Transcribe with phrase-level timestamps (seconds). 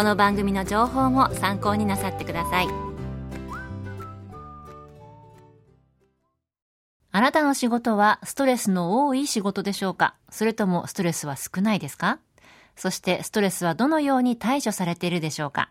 [0.00, 2.68] この番組の情報も参考になさってください
[7.12, 10.14] あなたの仕事はストレスの多い仕事でしょうか？
[10.30, 12.18] それともストレスは少ないですか？
[12.76, 15.70] そしてストレスはどのように対処されているでしょうか？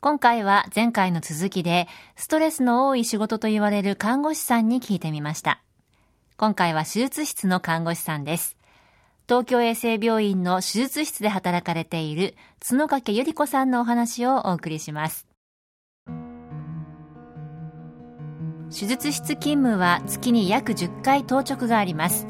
[0.00, 5.60] 今回は前回の続きでストレスの多い仕事と言われる看護師さんに聞いてみました。
[6.36, 8.56] 今回は手術室の看護師さんです。
[9.26, 15.26] 東京衛生病院の手術室で働かれている角掛ゆり子さんのお話をお送りします。
[18.70, 22.26] 手術室勤務は月に約10回当直があります。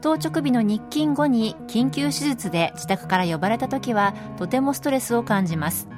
[0.00, 5.88] 当直日の日勤後に緊急手術で自宅から呼ばれた時はとてもストレスを感じます。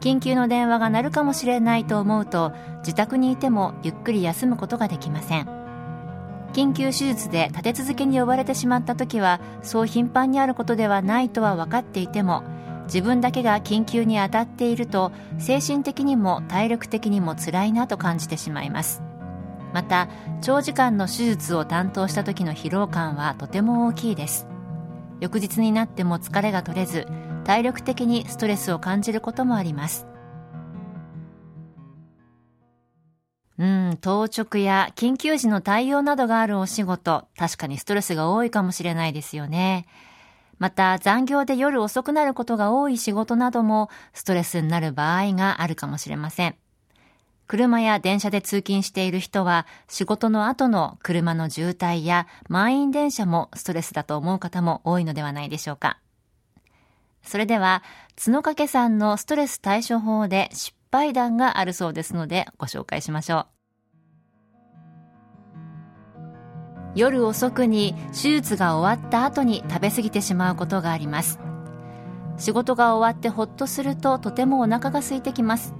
[0.00, 5.61] 緊急の電話が鳴るかもしれないと思うと自宅にいてもゆっくり休むことができません。
[6.52, 12.44] 緊急手術で立て続けに呼ばれてしまった時はそう頻繁にあることではないとは分かっていても
[12.84, 19.02] 自分だけが緊急に当たっていると精神的にも体力的にも辛いなと感じてしまいます。
[19.72, 20.08] また
[20.42, 24.46] 長時間の手術を担当した時の疲労感はとても大きいです。
[25.20, 27.06] 翌日になっても疲れが取れず
[27.44, 30.06] 体力的にストレスを感じることもあります。
[33.62, 39.86] うん、当直や緊急時の対応などがあるお仕事、確かにストレスが多いかもしれないですよね。
[40.58, 46.56] また、残業で夜遅くなることが多い仕事などもストレスになる場合があるかもしれません。
[47.46, 56.00] 車や電車で通勤している人は仕事の後の車の渋滞や満員電車もストレスだと思う方も多いのではないでしょうか。
[57.22, 57.84] それでは、
[58.16, 63.46] 角掛さんのストレス対処法で失敗談があるそうですのでご紹介しましょう。
[66.94, 71.40] 夜遅くに手術が終わった後に食べ過ぎてしまうことがあります。
[72.36, 75.74] 仕事が終わってほっとするととてもお腹が空いてきます。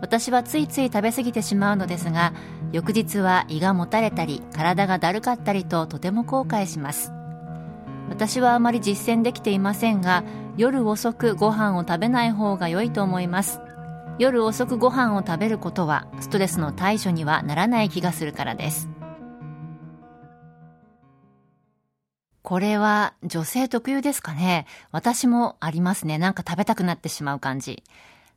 [0.00, 2.32] 私はついつい食べ過ぎてしまうのですが
[2.72, 7.12] 翌日は胃がもたれたり体がだるかったりととても後悔します。
[8.08, 10.24] 私はあまり実践できていませんが
[10.56, 13.60] 夜遅くご飯を食べない方が良いと思います。
[14.18, 18.88] 夜遅くご飯を食べることはストレスの対処にはならない気がするからです
[22.42, 26.18] これは女性特有ですかね私もありますね。
[26.18, 27.82] なんか食べたくなってしまう感じ。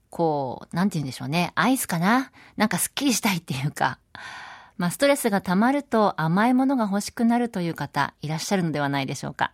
[0.10, 1.52] こう、なんて言うんでしょうね。
[1.56, 2.32] アイスかな？
[2.56, 3.98] なんかスッキリしたいっていうか。
[4.78, 9.52] まあ、ストレスが溜まると甘いものが欲しくなるという方いらっしゃるのではないでしょうか。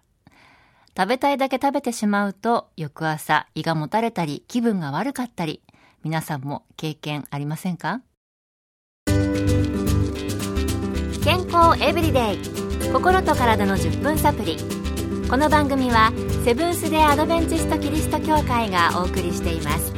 [0.96, 5.62] 食べたいだけ食べてしまうと翌朝胃がもたれたり気分が悪かったり
[6.04, 8.02] 皆さんも経験ありませんか？
[11.24, 12.38] 健康エブリデイ。
[12.92, 14.58] 心と体の10分サプリ。
[15.30, 16.12] この番組は
[16.44, 19.94] セブンス・デ・アドベンチスト・キリスト教会がお送りしています。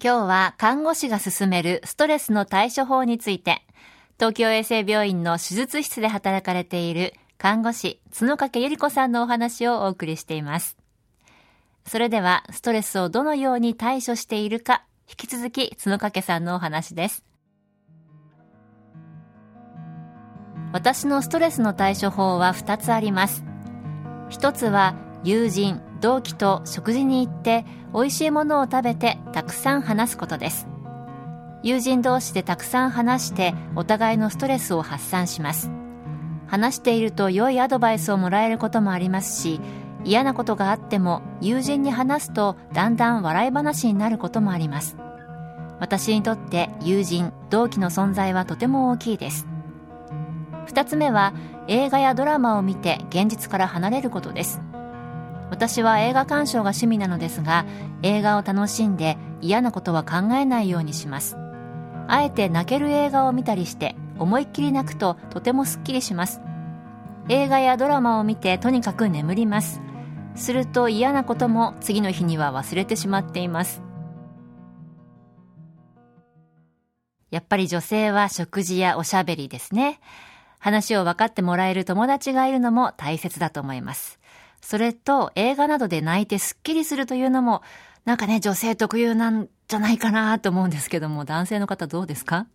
[0.00, 3.62] 今日は看護師が進めるストレスの対処法について
[4.16, 10.76] 東京衛生病院の手術室で働かれている看護師角掛ゆり子さんのお話をお送りしています
[11.88, 17.24] それではストレスをどのように対処しているか引き続き角掛さんのお話です。
[20.70, 23.42] 私のストレスの対処法は2つあります。
[24.30, 27.64] 1つは友人同期と食事に行って
[27.94, 30.68] 美味しいものを食べてたくさん話すことです。
[31.62, 35.70] 友人同士でたくさん話してお互いのストレスを発散します。
[36.46, 39.60] 話していると良いアドバイスをもらえることもありますし
[40.04, 44.96] 嫌なことがあっても友人に話すとだんだん笑い話になることもあります。
[45.80, 49.46] 私にとって友人同期の存在はとても大きいです。
[50.66, 51.32] 2つ目は
[51.66, 54.60] 映画やドラマを見て現実から離れることです。
[55.50, 57.64] 私は映画鑑賞が趣味なのですが
[58.02, 61.36] 映画を楽しんで嫌なことは考えないようにします。
[62.06, 66.40] あえて泣ける映画を見たりして思いっきり泣くととてもすっきりします。
[67.28, 69.80] 映画やドラマを見てとにかく眠ります。
[70.38, 73.82] すると嫌なことも次の日には忘れてしまっています。
[77.30, 80.00] やっぱり女性は食事やおしゃべりですね。
[80.58, 84.18] 話を分かってもらえる友達がいるのも大切だと思います。
[84.60, 87.62] それと映画などで泣いてスッキリするというのも
[88.04, 92.46] なんかね女性特有なんじゃないかなと思うんですけども男性の方どうですか？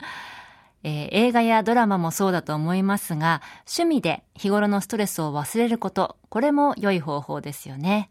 [0.84, 8.10] えー、映画やドラマもそうだと思いますが、趣味で日頃のストレスを忘れること、これも良い方法ですよね。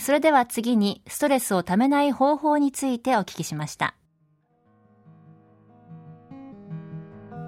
[0.00, 3.94] それでは次に、ストレスをためない方法についてお聞きしました。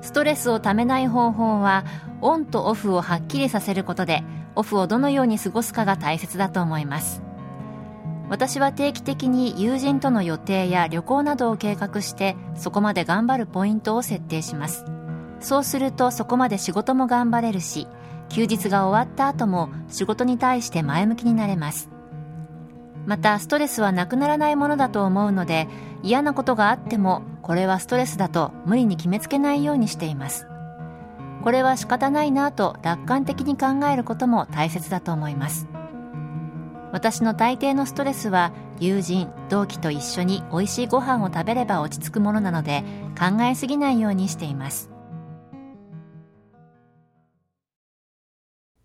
[0.03, 1.85] ストレスをためない方法は、
[2.21, 4.23] オンとオフをはっきりさせることで、
[4.57, 7.23] オフをどのように過ごすかが大切だと思います。
[8.29, 14.85] 私は定期的に友人との予定や旅行などを計画してそこまで頑張るポイントを設定します。
[15.41, 17.87] そうするとそこまで仕事も頑張れるし
[18.31, 21.91] 休日が終わった後も仕事に対して前向きになれます。
[23.07, 25.69] またストレスはなくならないものだと思うので
[26.03, 30.47] 嫌なことがあってもこれはストレスだと無理に決めつけないようにしています。
[31.43, 35.69] これは仕方ないなと楽観的に考えることも大切だと思います。
[36.95, 42.85] 私の大抵のストレスは友人同期と一緒に美味しいご飯を食べれば落ち着くものなので
[43.19, 44.93] 考えすぎないようにしています。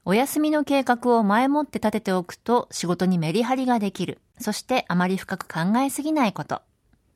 [0.06, 4.18] お休みの計画を前もって立てておくと仕事にメリハリができる。
[4.40, 6.64] そしてあまり深く考えすぎないこと。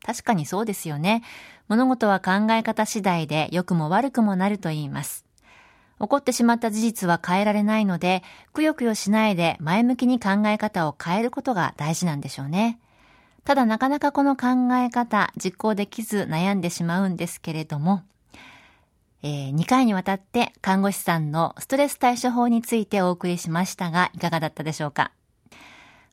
[0.06, 1.24] 確かにそうですよね。
[1.66, 5.24] 物事は考え方次第で良くも悪くもなると言います。
[6.00, 12.78] 起こってしまった事実は変えられないので、くよくよしないで前向きに考え方を変えることが大事なんでしょうね。
[13.44, 18.02] ただなかなかこの考え方、実行できず悩んでしまうんですけれども、
[19.22, 25.12] えー、2回にわたって看護師さんのストレス対処法についてお送りしましたが、いかがだったでしょうか？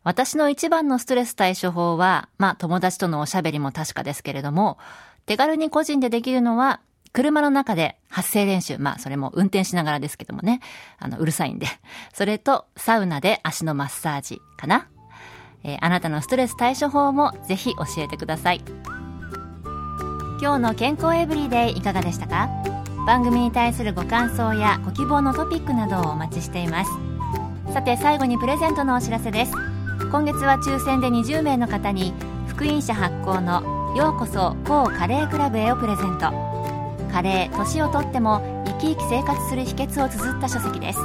[0.04, 4.78] 私の一番のストレス対処法は、まあ友達とのおしゃべりも確かですけれども、
[5.26, 6.82] 手軽に個人でできるのは
[7.14, 8.78] 車の中で発声練習。
[8.78, 10.62] まあ、それも運転しながらですけどもね。
[10.98, 11.68] あの、うるさいんで。
[12.14, 14.88] それと、サウナで足のマッサージかな。
[15.64, 18.64] えー、あなたのストレス対処法もぜひ教えてください。
[20.42, 22.50] 今日の健康エブリデイいかがでしたか？
[23.06, 26.92] 番組に対するご感想やご希望のトピックなどをお待ちしています。
[27.74, 29.54] さて、最後にプレゼントのお知らせです。
[30.12, 32.14] 今月は抽選で20名の方に、
[32.48, 36.51] 福音社発行のようこそ高カレークラブへをプレゼント。
[37.12, 41.00] カレー年をとっても生き生き生活する秘訣を綴った書籍です。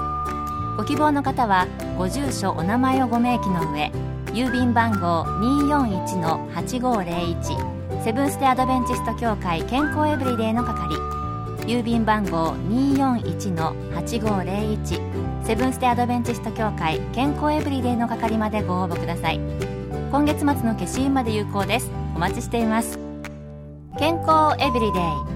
[0.76, 1.66] ご希望の方は
[1.96, 3.90] ご住所お名前をご明記の上
[4.26, 10.94] 郵便番号241-8501セブンス・テ・アドベンチスト協会健康エブリデイの係
[11.66, 19.40] 郵便番号241-8501セブンス・テ・アドベンチスト協会健康エブリデイの係までご応募ください。
[20.10, 21.90] 今月末の消印まで有効です。
[22.14, 22.98] お待ちしています。
[23.98, 25.00] 健康エブリデ
[25.32, 25.35] イ。